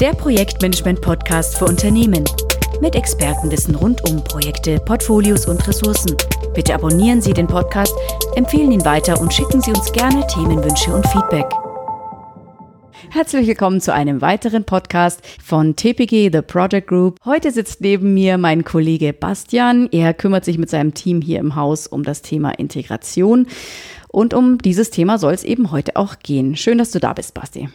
[0.00, 2.24] der Projektmanagement-Podcast für Unternehmen.
[2.80, 6.16] Mit Expertenwissen rund um Projekte, Portfolios und Ressourcen.
[6.54, 7.94] Bitte abonnieren Sie den Podcast,
[8.34, 11.44] empfehlen ihn weiter und schicken Sie uns gerne Themenwünsche und Feedback.
[13.10, 17.18] Herzlich willkommen zu einem weiteren Podcast von TPG The Project Group.
[17.26, 19.90] Heute sitzt neben mir mein Kollege Bastian.
[19.92, 23.48] Er kümmert sich mit seinem Team hier im Haus um das Thema Integration.
[24.08, 26.56] Und um dieses Thema soll es eben heute auch gehen.
[26.56, 27.68] Schön, dass du da bist, Basti.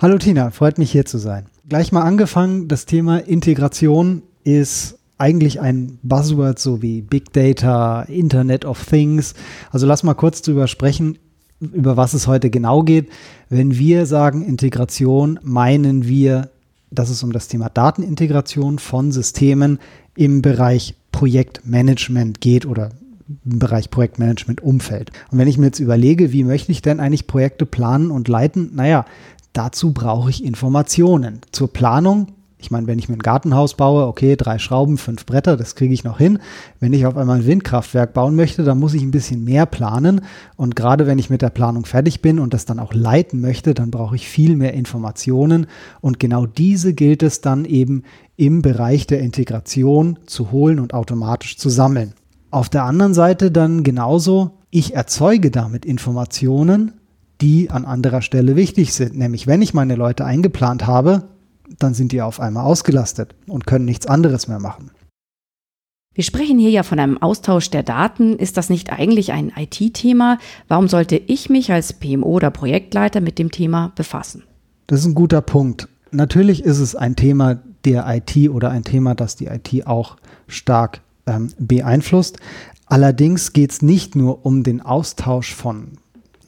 [0.00, 1.46] Hallo Tina, freut mich hier zu sein.
[1.68, 8.64] Gleich mal angefangen, das Thema Integration ist eigentlich ein Buzzword so wie Big Data, Internet
[8.64, 9.34] of Things.
[9.70, 11.18] Also lass mal kurz drüber sprechen,
[11.60, 13.08] über was es heute genau geht.
[13.48, 16.50] Wenn wir sagen Integration, meinen wir,
[16.90, 19.78] dass es um das Thema Datenintegration von Systemen
[20.16, 22.90] im Bereich Projektmanagement geht oder
[23.44, 25.10] im Bereich Projektmanagement Umfeld.
[25.30, 28.72] Und wenn ich mir jetzt überlege, wie möchte ich denn eigentlich Projekte planen und leiten?
[28.74, 29.06] Naja,
[29.54, 31.40] dazu brauche ich Informationen.
[31.50, 32.28] Zur Planung
[32.64, 35.92] ich meine, wenn ich mir ein Gartenhaus baue, okay, drei Schrauben, fünf Bretter, das kriege
[35.92, 36.38] ich noch hin.
[36.80, 40.22] Wenn ich auf einmal ein Windkraftwerk bauen möchte, dann muss ich ein bisschen mehr planen.
[40.56, 43.74] Und gerade wenn ich mit der Planung fertig bin und das dann auch leiten möchte,
[43.74, 45.66] dann brauche ich viel mehr Informationen.
[46.00, 48.02] Und genau diese gilt es dann eben
[48.36, 52.14] im Bereich der Integration zu holen und automatisch zu sammeln.
[52.50, 56.92] Auf der anderen Seite dann genauso, ich erzeuge damit Informationen,
[57.40, 59.16] die an anderer Stelle wichtig sind.
[59.16, 61.28] Nämlich, wenn ich meine Leute eingeplant habe,
[61.78, 64.90] dann sind die auf einmal ausgelastet und können nichts anderes mehr machen.
[66.14, 68.38] Wir sprechen hier ja von einem Austausch der Daten.
[68.38, 70.38] Ist das nicht eigentlich ein IT-Thema?
[70.68, 74.44] Warum sollte ich mich als PMO oder Projektleiter mit dem Thema befassen?
[74.86, 75.88] Das ist ein guter Punkt.
[76.12, 81.00] Natürlich ist es ein Thema der IT oder ein Thema, das die IT auch stark
[81.26, 82.38] ähm, beeinflusst.
[82.86, 85.98] Allerdings geht es nicht nur um den Austausch von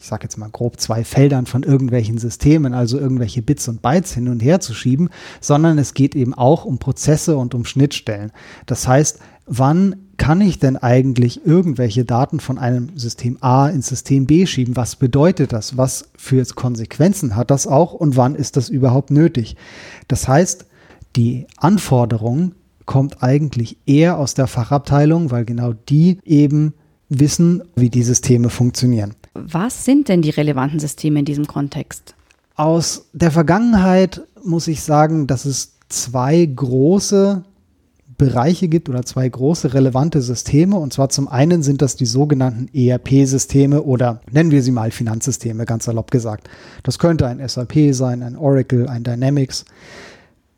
[0.07, 4.15] ich sage jetzt mal grob zwei Feldern von irgendwelchen Systemen, also irgendwelche Bits und Bytes
[4.15, 8.31] hin und her zu schieben, sondern es geht eben auch um Prozesse und um Schnittstellen.
[8.67, 14.27] Das heißt, wann kann ich denn eigentlich irgendwelche Daten von einem System A ins System
[14.27, 14.77] B schieben?
[14.77, 15.77] Was bedeutet das?
[15.77, 19.57] Was für Konsequenzen hat das auch und wann ist das überhaupt nötig?
[20.07, 20.67] Das heißt,
[21.17, 22.53] die Anforderung
[22.85, 26.75] kommt eigentlich eher aus der Fachabteilung, weil genau die eben
[27.09, 29.15] wissen, wie die Systeme funktionieren.
[29.35, 32.15] Was sind denn die relevanten Systeme in diesem Kontext?
[32.55, 37.45] Aus der Vergangenheit muss ich sagen, dass es zwei große
[38.19, 40.77] Bereiche gibt oder zwei große relevante Systeme.
[40.77, 45.67] Und zwar zum einen sind das die sogenannten ERP-Systeme oder nennen wir sie mal Finanzsysteme,
[45.67, 46.49] ganz salopp gesagt.
[46.83, 49.65] Das könnte ein SAP sein, ein Oracle, ein Dynamics.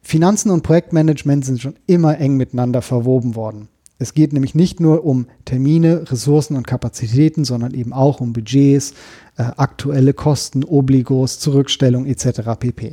[0.03, 3.69] Finanzen und Projektmanagement sind schon immer eng miteinander verwoben worden.
[3.99, 8.95] Es geht nämlich nicht nur um Termine, Ressourcen und Kapazitäten, sondern eben auch um Budgets,
[9.37, 12.41] äh, aktuelle Kosten, Obligos, Zurückstellung etc.
[12.59, 12.93] pp.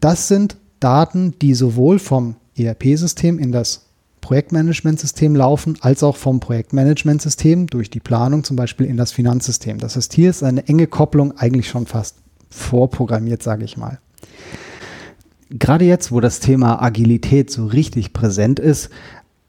[0.00, 3.86] Das sind Daten, die sowohl vom ERP-System in das
[4.22, 9.78] Projektmanagementsystem laufen, als auch vom Projektmanagementsystem durch die Planung zum Beispiel in das Finanzsystem.
[9.78, 12.16] Das heißt, hier ist eine enge Kopplung eigentlich schon fast
[12.48, 13.98] vorprogrammiert, sage ich mal.
[15.50, 18.90] Gerade jetzt, wo das Thema Agilität so richtig präsent ist,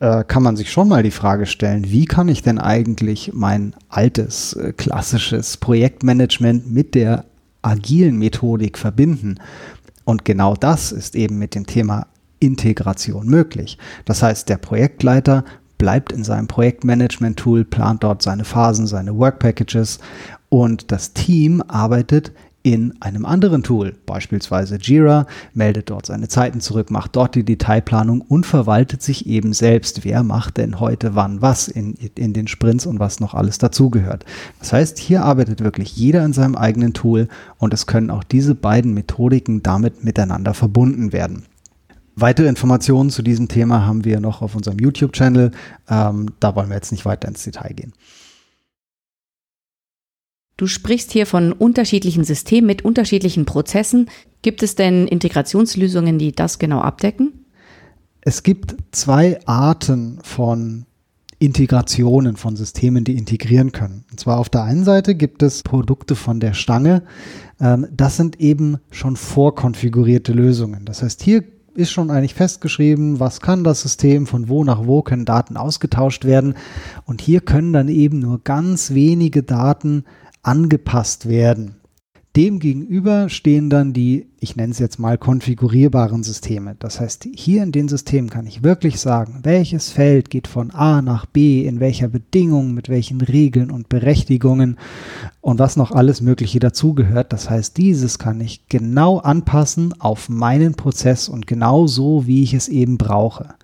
[0.02, 3.76] äh, kann man sich schon mal die Frage stellen, wie kann ich denn eigentlich mein
[3.88, 7.26] altes, äh, klassisches Projektmanagement mit der
[7.62, 9.36] agilen Methodik verbinden?
[10.04, 12.08] Und genau das ist eben mit dem Thema
[12.40, 13.78] Integration möglich.
[14.06, 15.46] Das heißt, der Projektleiter
[15.78, 20.00] bleibt in seinem Projektmanagement-Tool, plant dort seine Phasen, seine Work Packages
[20.50, 22.32] und das Team arbeitet
[22.64, 28.22] in einem anderen Tool, beispielsweise Jira, meldet dort seine Zeiten zurück, macht dort die Detailplanung
[28.22, 32.86] und verwaltet sich eben selbst, wer macht denn heute wann was in, in den Sprints
[32.86, 34.26] und was noch alles dazugehört.
[34.60, 37.28] Das heißt, hier arbeitet wirklich jeder in seinem eigenen Tool
[37.58, 41.46] und es können auch diese beiden Methodiken damit miteinander verbunden werden.
[42.16, 45.52] Weitere Informationen zu diesem Thema haben wir noch auf unserem YouTube-Channel.
[45.90, 47.94] Ähm, da wollen wir jetzt nicht weiter ins Detail gehen.
[50.62, 54.12] Du sprichst hier von unterschiedlichen Systemen mit unterschiedlichen Prozessen.
[54.44, 57.48] Gibt es denn Integrationslösungen, die das genau abdecken?
[58.22, 60.86] Es gibt zwei Arten von
[61.40, 64.06] Integrationen von Systemen, die integrieren können.
[64.12, 67.02] Und zwar auf der einen Seite gibt es Produkte von der Stange.
[67.60, 70.86] Ähm, das sind eben schon vorkonfigurierte Lösungen.
[70.86, 71.44] Das heißt, hier
[71.74, 76.24] ist schon eigentlich festgeschrieben, was kann das System, von wo nach wo können Daten ausgetauscht
[76.24, 76.54] werden.
[77.06, 80.04] Und hier können dann eben nur ganz wenige Daten
[80.44, 81.76] angepasst werden.
[82.38, 86.78] Demgegenüber stehen dann die, ich nenne es jetzt mal konfigurierbaren Systeme.
[86.80, 91.02] Das heißt, hier in den Systemen kann ich wirklich sagen, welches Feld geht von A
[91.02, 94.78] nach B, in welcher Bedingung, mit welchen Regeln und Berechtigungen
[95.42, 97.34] und was noch alles Mögliche dazugehört.
[97.34, 102.54] Das heißt, dieses kann ich genau anpassen auf meinen Prozess und genau so, wie ich
[102.54, 103.56] es eben brauche.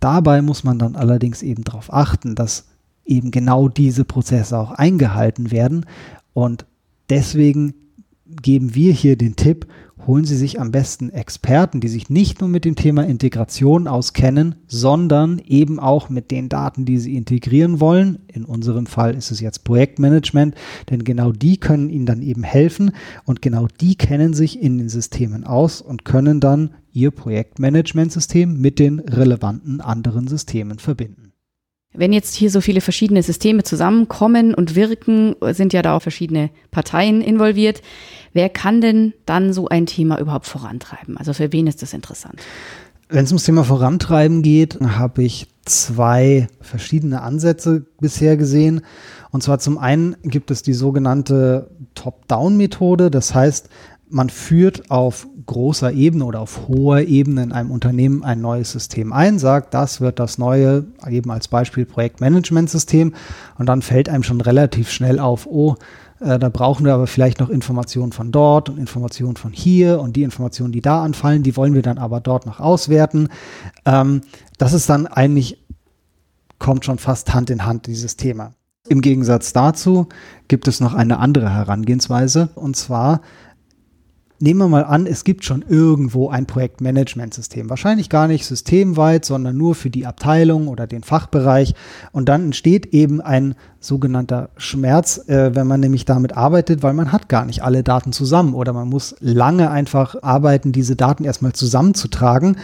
[0.00, 2.66] Dabei muss man dann allerdings eben darauf achten, dass
[3.06, 5.86] eben genau diese Prozesse auch eingehalten werden
[6.34, 6.66] und
[7.08, 7.74] Deswegen
[8.42, 9.66] geben wir hier den Tipp,
[10.06, 14.56] holen Sie sich am besten Experten, die sich nicht nur mit dem Thema Integration auskennen,
[14.66, 18.18] sondern eben auch mit den Daten, die Sie integrieren wollen.
[18.32, 20.54] In unserem Fall ist es jetzt Projektmanagement,
[20.90, 22.92] denn genau die können Ihnen dann eben helfen
[23.24, 28.78] und genau die kennen sich in den Systemen aus und können dann Ihr Projektmanagementsystem mit
[28.78, 31.25] den relevanten anderen Systemen verbinden.
[31.96, 36.50] Wenn jetzt hier so viele verschiedene Systeme zusammenkommen und wirken, sind ja da auch verschiedene
[36.70, 37.82] Parteien involviert.
[38.32, 41.16] Wer kann denn dann so ein Thema überhaupt vorantreiben?
[41.16, 42.40] Also für wen ist das interessant?
[43.08, 48.82] Wenn es ums Thema Vorantreiben geht, habe ich zwei verschiedene Ansätze bisher gesehen.
[49.30, 53.10] Und zwar zum einen gibt es die sogenannte Top-Down-Methode.
[53.10, 53.68] Das heißt,
[54.08, 59.12] man führt auf großer Ebene oder auf hoher Ebene in einem Unternehmen ein neues System
[59.12, 63.14] ein, sagt, das wird das neue, eben als Beispiel Projektmanagementsystem
[63.58, 65.76] und dann fällt einem schon relativ schnell auf, oh,
[66.20, 70.16] äh, da brauchen wir aber vielleicht noch Informationen von dort und Informationen von hier und
[70.16, 73.28] die Informationen, die da anfallen, die wollen wir dann aber dort noch auswerten.
[73.84, 74.22] Ähm,
[74.58, 75.62] das ist dann eigentlich,
[76.58, 78.54] kommt schon fast Hand in Hand, dieses Thema.
[78.88, 80.08] Im Gegensatz dazu
[80.48, 83.20] gibt es noch eine andere Herangehensweise und zwar
[84.38, 87.70] nehmen wir mal an, es gibt schon irgendwo ein Projektmanagementsystem.
[87.70, 91.74] Wahrscheinlich gar nicht systemweit, sondern nur für die Abteilung oder den Fachbereich.
[92.12, 97.12] Und dann entsteht eben ein sogenannter Schmerz, äh, wenn man nämlich damit arbeitet, weil man
[97.12, 101.52] hat gar nicht alle Daten zusammen oder man muss lange einfach arbeiten, diese Daten erstmal
[101.52, 102.56] zusammenzutragen.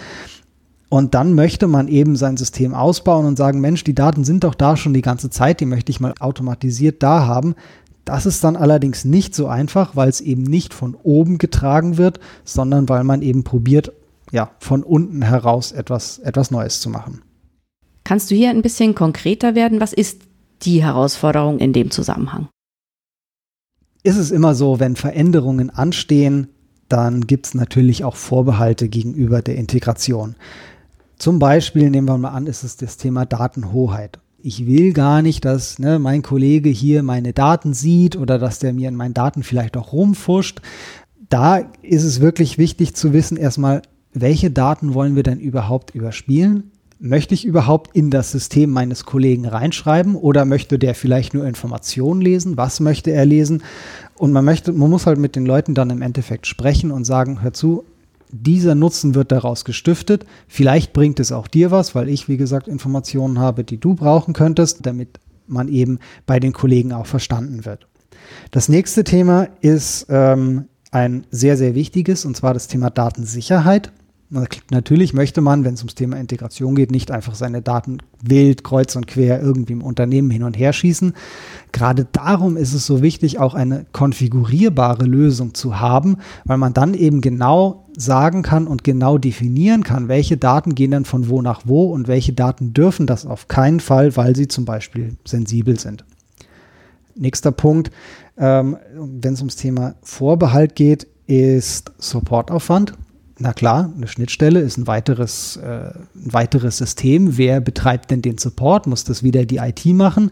[0.93, 4.55] Und dann möchte man eben sein System ausbauen und sagen, Mensch, die Daten sind doch
[4.55, 7.55] da schon die ganze Zeit, die möchte ich mal automatisiert da haben.
[8.05, 12.19] Das ist dann allerdings nicht so einfach, weil es eben nicht von oben getragen wird,
[12.45, 13.93] sondern weil man eben probiert,
[14.33, 17.23] ja, von unten heraus etwas, etwas Neues zu machen.
[18.05, 19.81] Kannst du hier ein bisschen konkreter werden?
[19.81, 20.23] Was ist
[20.63, 22.49] die Herausforderung in dem Zusammenhang?
[24.03, 26.49] Ist es immer so, wenn Veränderungen anstehen,
[26.89, 30.35] dann gibt es natürlich auch Vorbehalte gegenüber der Integration.
[31.17, 35.45] Zum Beispiel nehmen wir mal an, ist es das Thema Datenhoheit ich will gar nicht,
[35.45, 39.43] dass ne, mein Kollege hier meine Daten sieht oder dass der mir in meinen Daten
[39.43, 40.61] vielleicht auch rumfuscht.
[41.29, 46.73] Da ist es wirklich wichtig zu wissen, erstmal, welche Daten wollen wir denn überhaupt überspielen?
[46.99, 52.21] Möchte ich überhaupt in das System meines Kollegen reinschreiben oder möchte der vielleicht nur Informationen
[52.21, 52.57] lesen?
[52.57, 53.63] Was möchte er lesen?
[54.15, 57.43] Und man möchte, man muss halt mit den Leuten dann im Endeffekt sprechen und sagen,
[57.43, 57.85] hör zu,
[58.33, 60.27] dieser Nutzen wird daraus gestiftet.
[60.49, 64.35] Vielleicht bringt es auch dir was, weil ich, wie gesagt, Informationen habe, die du brauchen
[64.35, 67.87] könntest, damit man eben bei den Kollegen auch verstanden wird.
[68.51, 73.93] Das nächste Thema ist ähm, ein sehr, sehr wichtiges, und zwar das Thema Datensicherheit.
[74.71, 78.97] Natürlich möchte man, wenn es ums Thema Integration geht, nicht einfach seine Daten wild, kreuz
[78.97, 81.13] und quer irgendwie im Unternehmen hin und her schießen.
[81.71, 86.95] Gerade darum ist es so wichtig, auch eine konfigurierbare Lösung zu haben, weil man dann
[86.95, 91.63] eben genau sagen kann und genau definieren kann, welche Daten gehen dann von wo nach
[91.67, 96.07] wo und welche Daten dürfen das auf keinen Fall, weil sie zum Beispiel sensibel sind.
[97.15, 97.91] Nächster Punkt,
[98.39, 102.95] ähm, wenn es ums Thema Vorbehalt geht, ist Supportaufwand.
[103.43, 107.37] Na klar, eine Schnittstelle ist ein weiteres, äh, ein weiteres System.
[107.37, 108.87] Wer betreibt denn den Support?
[108.87, 110.31] Muss das wieder die IT machen?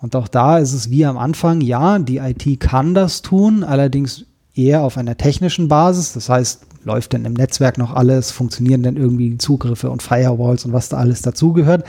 [0.00, 4.24] Und auch da ist es wie am Anfang, ja, die IT kann das tun, allerdings
[4.56, 6.14] eher auf einer technischen Basis.
[6.14, 8.32] Das heißt, läuft denn im Netzwerk noch alles?
[8.32, 11.84] Funktionieren denn irgendwie Zugriffe und Firewalls und was da alles dazugehört?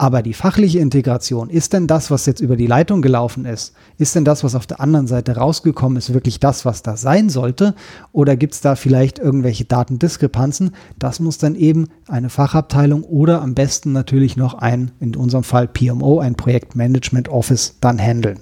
[0.00, 4.14] Aber die fachliche Integration, ist denn das, was jetzt über die Leitung gelaufen ist, ist
[4.14, 7.74] denn das, was auf der anderen Seite rausgekommen ist, wirklich das, was da sein sollte?
[8.10, 10.70] Oder gibt es da vielleicht irgendwelche Datendiskrepanzen?
[10.98, 15.68] Das muss dann eben eine Fachabteilung oder am besten natürlich noch ein, in unserem Fall
[15.68, 18.40] PMO, ein Projektmanagement Office, dann handeln.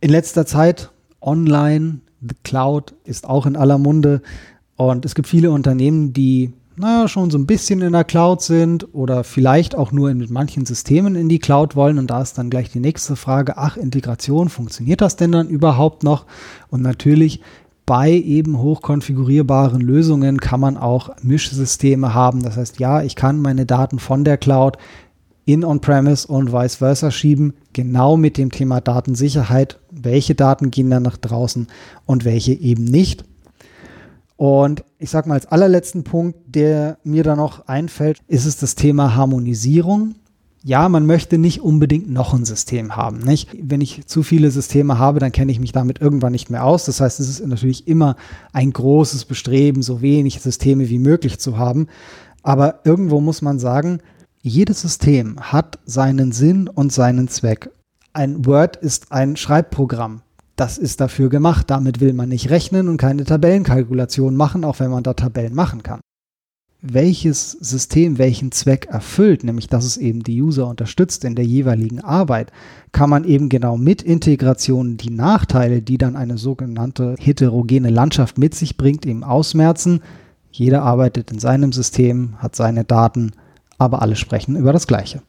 [0.00, 4.22] In letzter Zeit online, the Cloud ist auch in aller Munde.
[4.76, 8.94] Und es gibt viele Unternehmen, die naja, schon so ein bisschen in der Cloud sind
[8.94, 11.98] oder vielleicht auch nur in manchen Systemen in die Cloud wollen.
[11.98, 16.04] Und da ist dann gleich die nächste Frage, ach, Integration, funktioniert das denn dann überhaupt
[16.04, 16.26] noch?
[16.68, 17.40] Und natürlich
[17.86, 22.42] bei eben hochkonfigurierbaren Lösungen kann man auch Mischsysteme haben.
[22.42, 24.76] Das heißt, ja, ich kann meine Daten von der Cloud
[25.46, 29.80] in On-Premise und vice versa schieben, genau mit dem Thema Datensicherheit.
[29.90, 31.68] Welche Daten gehen dann nach draußen
[32.04, 33.24] und welche eben nicht.
[34.38, 38.76] Und ich sage mal als allerletzten Punkt, der mir da noch einfällt, ist es das
[38.76, 40.14] Thema Harmonisierung.
[40.62, 43.18] Ja, man möchte nicht unbedingt noch ein System haben.
[43.18, 43.48] Nicht?
[43.60, 46.84] Wenn ich zu viele Systeme habe, dann kenne ich mich damit irgendwann nicht mehr aus.
[46.84, 48.14] Das heißt, es ist natürlich immer
[48.52, 51.88] ein großes Bestreben, so wenig Systeme wie möglich zu haben.
[52.44, 53.98] Aber irgendwo muss man sagen,
[54.40, 57.70] jedes System hat seinen Sinn und seinen Zweck.
[58.12, 60.22] Ein Word ist ein Schreibprogramm.
[60.58, 61.70] Das ist dafür gemacht.
[61.70, 65.82] Damit will man nicht rechnen und keine Tabellenkalkulation machen, auch wenn man da Tabellen machen
[65.82, 66.00] kann
[66.80, 72.00] welches System welchen Zweck erfüllt, nämlich dass es eben die User unterstützt in der jeweiligen
[72.00, 72.52] Arbeit,
[72.92, 78.54] kann man eben genau mit Integration die Nachteile, die dann eine sogenannte heterogene Landschaft mit
[78.54, 80.00] sich bringt, eben ausmerzen.
[80.52, 83.32] Jeder arbeitet in seinem System, hat seine Daten,
[83.76, 85.22] aber alle sprechen über das Gleiche.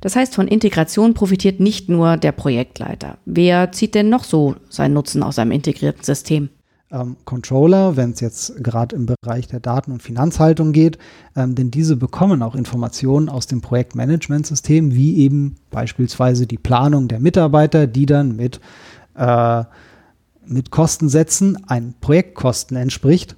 [0.00, 3.18] Das heißt, von Integration profitiert nicht nur der Projektleiter.
[3.24, 6.50] Wer zieht denn noch so seinen Nutzen aus einem integrierten System?
[6.90, 10.98] ähm, Controller, wenn es jetzt gerade im Bereich der Daten- und Finanzhaltung geht,
[11.36, 17.20] ähm, denn diese bekommen auch Informationen aus dem Projektmanagementsystem, wie eben beispielsweise die Planung der
[17.20, 18.60] Mitarbeiter, die dann mit,
[19.16, 19.64] äh,
[20.46, 23.36] mit Kostensätzen ein Projektkosten entspricht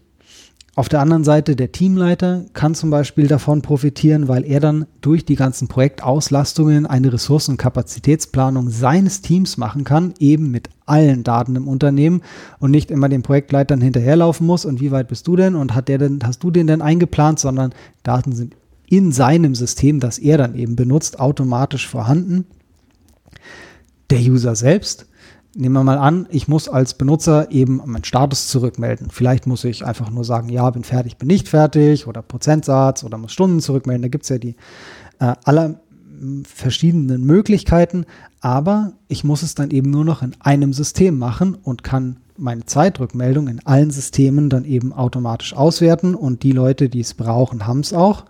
[0.80, 5.26] auf der anderen Seite, der Teamleiter kann zum Beispiel davon profitieren, weil er dann durch
[5.26, 11.54] die ganzen Projektauslastungen eine Ressourcen- und Kapazitätsplanung seines Teams machen kann, eben mit allen Daten
[11.54, 12.22] im Unternehmen
[12.60, 14.64] und nicht immer den Projektleitern hinterherlaufen muss.
[14.64, 15.54] Und wie weit bist du denn?
[15.54, 18.56] Und hat der denn, hast du den denn eingeplant, sondern Daten sind
[18.88, 22.46] in seinem System, das er dann eben benutzt, automatisch vorhanden.
[24.08, 25.04] Der User selbst
[25.54, 29.08] nehmen wir mal an, ich muss als Benutzer eben meinen Status zurückmelden.
[29.10, 33.18] Vielleicht muss ich einfach nur sagen, ja, bin fertig, bin nicht fertig oder Prozentsatz oder
[33.18, 34.02] muss Stunden zurückmelden.
[34.02, 34.56] Da gibt es ja die
[35.18, 35.80] äh, aller
[36.44, 38.04] verschiedenen Möglichkeiten,
[38.40, 42.64] aber ich muss es dann eben nur noch in einem System machen und kann meine
[42.64, 47.80] Zeitrückmeldung in allen Systemen dann eben automatisch auswerten und die Leute, die es brauchen, haben
[47.80, 48.24] es auch.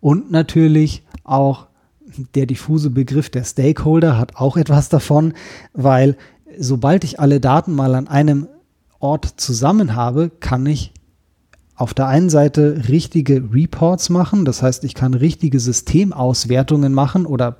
[0.00, 1.66] Und natürlich auch
[2.34, 5.34] der diffuse Begriff der Stakeholder hat auch etwas davon,
[5.72, 6.16] weil
[6.58, 8.48] sobald ich alle Daten mal an einem
[8.98, 10.92] Ort zusammen habe, kann ich
[11.78, 17.56] auf der einen Seite richtige Reports machen, das heißt, ich kann richtige Systemauswertungen machen oder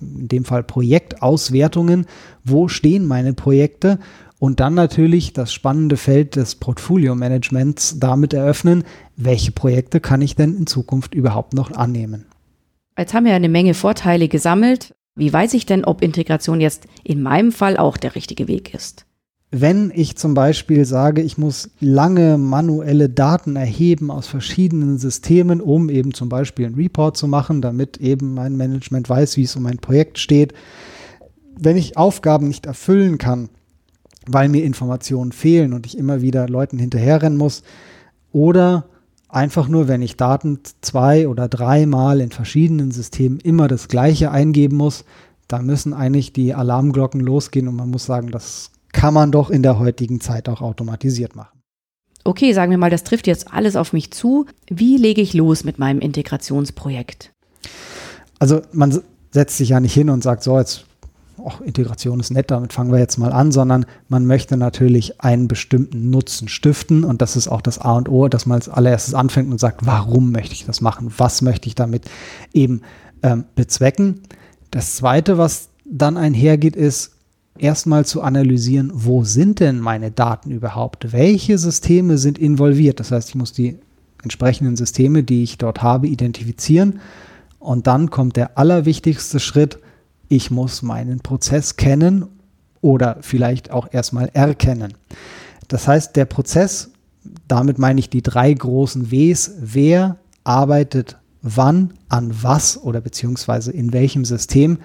[0.00, 2.06] in dem Fall Projektauswertungen,
[2.42, 3.98] wo stehen meine Projekte
[4.38, 8.84] und dann natürlich das spannende Feld des Portfolio-Managements damit eröffnen,
[9.16, 12.24] welche Projekte kann ich denn in Zukunft überhaupt noch annehmen.
[12.96, 14.94] Jetzt haben wir eine Menge Vorteile gesammelt.
[15.20, 19.04] Wie weiß ich denn, ob Integration jetzt in meinem Fall auch der richtige Weg ist?
[19.50, 25.90] Wenn ich zum Beispiel sage, ich muss lange manuelle Daten erheben aus verschiedenen Systemen, um
[25.90, 29.64] eben zum Beispiel einen Report zu machen, damit eben mein Management weiß, wie es um
[29.64, 30.54] mein Projekt steht.
[31.58, 33.50] Wenn ich Aufgaben nicht erfüllen kann,
[34.26, 37.62] weil mir Informationen fehlen und ich immer wieder Leuten hinterherrennen muss,
[38.32, 38.86] oder
[39.32, 44.76] einfach nur, wenn ich Daten zwei oder dreimal in verschiedenen Systemen immer das gleiche eingeben
[44.76, 45.04] muss,
[45.48, 49.62] da müssen eigentlich die Alarmglocken losgehen und man muss sagen, das kann man doch in
[49.62, 51.60] der heutigen Zeit auch automatisiert machen.
[52.24, 54.46] Okay, sagen wir mal, das trifft jetzt alles auf mich zu.
[54.68, 57.32] Wie lege ich los mit meinem Integrationsprojekt?
[58.38, 60.84] Also man setzt sich ja nicht hin und sagt, so, jetzt
[61.42, 65.48] oh, Integration ist nett, damit fangen wir jetzt mal an, sondern man möchte natürlich einen
[65.48, 69.14] bestimmten Nutzen stiften und das ist auch das A und O, dass man als allererstes
[69.14, 71.12] anfängt und sagt, warum möchte ich das machen?
[71.16, 72.10] Was möchte ich damit
[72.52, 72.82] eben
[73.22, 74.20] ähm, bezwecken?
[74.70, 77.12] Das Zweite, was dann einhergeht, ist
[77.58, 81.12] erstmal zu analysieren, wo sind denn meine Daten überhaupt?
[81.12, 83.00] Welche Systeme sind involviert?
[83.00, 83.78] Das heißt, ich muss die
[84.22, 87.00] entsprechenden Systeme, die ich dort habe, identifizieren.
[87.58, 89.78] Und dann kommt der allerwichtigste Schritt,
[90.30, 92.24] ich muss meinen Prozess kennen
[92.80, 94.94] oder vielleicht auch erstmal erkennen.
[95.68, 96.90] Das heißt, der Prozess,
[97.48, 103.92] damit meine ich die drei großen Ws, wer arbeitet wann, an was oder beziehungsweise in
[103.92, 104.78] welchem System,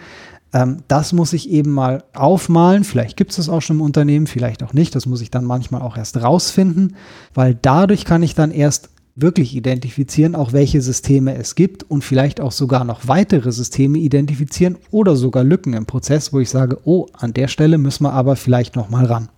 [0.51, 2.83] ähm, das muss ich eben mal aufmalen.
[2.83, 4.95] Vielleicht gibt es das auch schon im Unternehmen, vielleicht auch nicht.
[4.95, 6.95] Das muss ich dann manchmal auch erst rausfinden,
[7.33, 12.41] weil dadurch kann ich dann erst wirklich identifizieren, auch welche Systeme es gibt und vielleicht
[12.41, 17.07] auch sogar noch weitere Systeme identifizieren oder sogar Lücken im Prozess, wo ich sage, oh,
[17.13, 19.29] an der Stelle müssen wir aber vielleicht noch mal ran.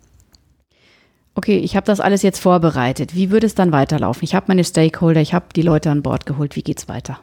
[1.36, 3.14] Okay, ich habe das alles jetzt vorbereitet.
[3.14, 4.24] Wie würde es dann weiterlaufen?
[4.24, 6.56] Ich habe meine Stakeholder, ich habe die Leute an Bord geholt.
[6.56, 7.20] Wie geht's weiter?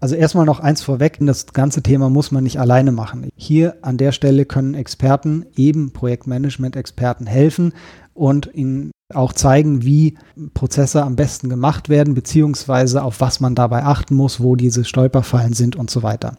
[0.00, 3.28] Also erstmal noch eins vorweg, das ganze Thema muss man nicht alleine machen.
[3.36, 7.72] Hier an der Stelle können Experten, eben Projektmanagement-Experten helfen
[8.14, 10.18] und Ihnen auch zeigen, wie
[10.52, 15.54] Prozesse am besten gemacht werden, beziehungsweise auf was man dabei achten muss, wo diese Stolperfallen
[15.54, 16.36] sind und so weiter.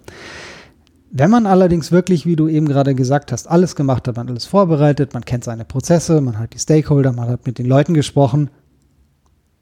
[1.10, 4.46] Wenn man allerdings wirklich, wie du eben gerade gesagt hast, alles gemacht hat, man alles
[4.46, 8.52] vorbereitet, man kennt seine Prozesse, man hat die Stakeholder, man hat mit den Leuten gesprochen,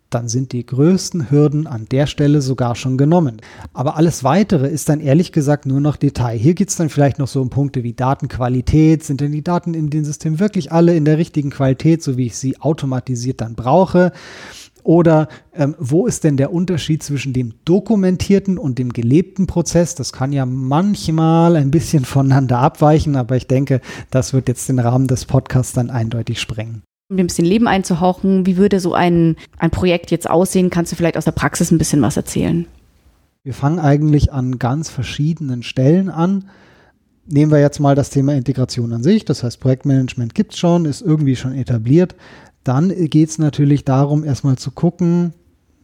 [0.09, 3.41] dann sind die größten Hürden an der Stelle sogar schon genommen.
[3.73, 6.37] Aber alles Weitere ist dann ehrlich gesagt nur noch Detail.
[6.37, 9.03] Hier geht es dann vielleicht noch so um Punkte wie Datenqualität.
[9.03, 12.27] Sind denn die Daten in dem System wirklich alle in der richtigen Qualität, so wie
[12.27, 14.11] ich sie automatisiert dann brauche?
[14.83, 19.95] Oder ähm, wo ist denn der Unterschied zwischen dem dokumentierten und dem gelebten Prozess?
[19.95, 24.79] Das kann ja manchmal ein bisschen voneinander abweichen, aber ich denke, das wird jetzt den
[24.79, 28.45] Rahmen des Podcasts dann eindeutig sprengen um ein bisschen Leben einzuhauchen.
[28.45, 30.69] Wie würde so ein, ein Projekt jetzt aussehen?
[30.69, 32.65] Kannst du vielleicht aus der Praxis ein bisschen was erzählen?
[33.43, 36.49] Wir fangen eigentlich an ganz verschiedenen Stellen an.
[37.25, 39.23] Nehmen wir jetzt mal das Thema Integration an sich.
[39.23, 42.15] Das heißt, Projektmanagement gibt es schon, ist irgendwie schon etabliert.
[42.63, 45.33] Dann geht es natürlich darum, erstmal zu gucken,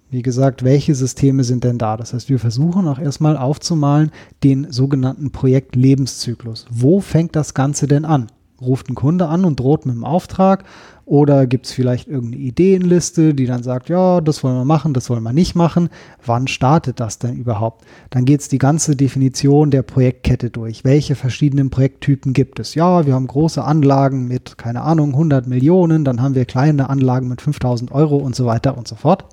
[0.09, 1.97] wie gesagt, welche Systeme sind denn da?
[1.97, 4.11] Das heißt, wir versuchen auch erstmal aufzumalen
[4.43, 6.67] den sogenannten Projektlebenszyklus.
[6.69, 8.27] Wo fängt das Ganze denn an?
[8.61, 10.65] Ruft ein Kunde an und droht mit dem Auftrag
[11.05, 15.09] oder gibt es vielleicht irgendeine Ideenliste, die dann sagt, ja, das wollen wir machen, das
[15.09, 15.89] wollen wir nicht machen.
[16.25, 17.83] Wann startet das denn überhaupt?
[18.09, 20.85] Dann geht es die ganze Definition der Projektkette durch.
[20.85, 22.75] Welche verschiedenen Projekttypen gibt es?
[22.75, 27.27] Ja, wir haben große Anlagen mit, keine Ahnung, 100 Millionen, dann haben wir kleine Anlagen
[27.27, 29.25] mit 5000 Euro und so weiter und so fort.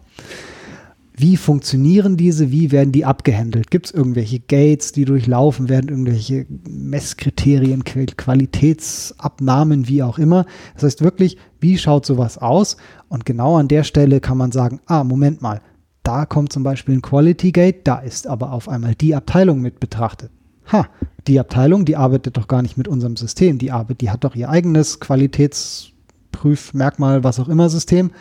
[1.16, 2.50] Wie funktionieren diese?
[2.50, 3.70] Wie werden die abgehandelt?
[3.70, 10.46] Gibt es irgendwelche Gates, die durchlaufen werden, irgendwelche Messkriterien, Qualitätsabnahmen, wie auch immer?
[10.74, 12.76] Das heißt wirklich, wie schaut sowas aus?
[13.08, 15.60] Und genau an der Stelle kann man sagen, ah, Moment mal,
[16.02, 19.80] da kommt zum Beispiel ein Quality Gate, da ist aber auf einmal die Abteilung mit
[19.80, 20.30] betrachtet.
[20.72, 20.88] Ha,
[21.26, 24.34] die Abteilung, die arbeitet doch gar nicht mit unserem System, die arbeitet, die hat doch
[24.34, 28.12] ihr eigenes Qualitätsprüfmerkmal, was auch immer System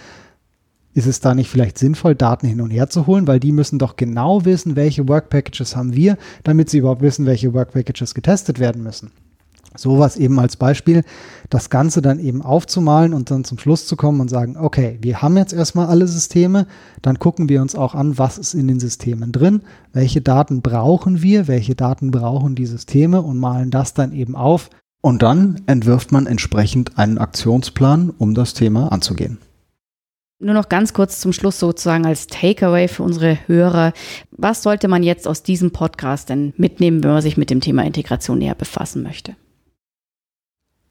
[0.93, 3.79] ist es da nicht vielleicht sinnvoll, Daten hin und her zu holen, weil die müssen
[3.79, 8.13] doch genau wissen, welche Work Packages haben wir, damit sie überhaupt wissen, welche Work Packages
[8.13, 9.11] getestet werden müssen.
[9.77, 11.03] Sowas eben als Beispiel,
[11.49, 15.21] das Ganze dann eben aufzumalen und dann zum Schluss zu kommen und sagen, okay, wir
[15.21, 16.65] haben jetzt erstmal alle Systeme,
[17.03, 19.61] dann gucken wir uns auch an, was ist in den Systemen drin,
[19.93, 24.71] welche Daten brauchen wir, welche Daten brauchen die Systeme und malen das dann eben auf.
[25.01, 29.37] Und dann entwirft man entsprechend einen Aktionsplan, um das Thema anzugehen.
[30.41, 33.91] Nur noch ganz kurz zum Schluss sozusagen als Takeaway für unsere Hörer.
[34.31, 37.83] Was sollte man jetzt aus diesem Podcast denn mitnehmen, wenn man sich mit dem Thema
[37.83, 39.35] Integration näher befassen möchte?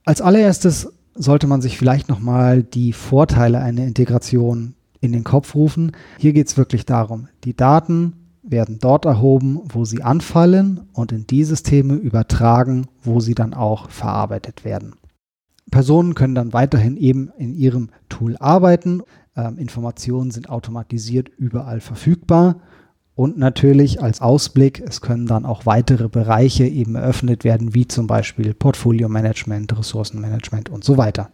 [0.05, 5.93] Als allererstes sollte man sich vielleicht nochmal die Vorteile einer Integration in den Kopf rufen.
[6.19, 11.25] Hier geht es wirklich darum, die Daten werden dort erhoben, wo sie anfallen und in
[11.25, 14.93] die Systeme übertragen, wo sie dann auch verarbeitet werden.
[15.71, 19.01] Personen können dann weiterhin eben in ihrem Tool arbeiten
[19.35, 22.61] ähm, Informationen sind automatisiert überall verfügbar.
[23.15, 28.07] Und natürlich als Ausblick, es können dann auch weitere Bereiche eben eröffnet werden, wie zum
[28.07, 31.29] Beispiel Portfolio-Management, Ressourcenmanagement und so weiter.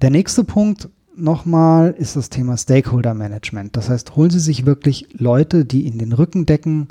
[0.00, 3.76] Der nächste Punkt nochmal ist das Thema Stakeholder-Management.
[3.76, 6.88] Das heißt, holen Sie sich wirklich Leute, die in den Rücken decken,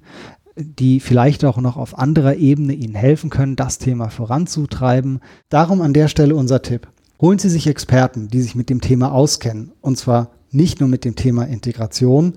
[0.56, 5.20] die vielleicht auch noch auf anderer Ebene Ihnen helfen können, das Thema voranzutreiben.
[5.50, 6.88] Darum an der Stelle unser Tipp.
[7.22, 11.06] Holen Sie sich Experten, die sich mit dem Thema auskennen, und zwar nicht nur mit
[11.06, 12.34] dem Thema Integration,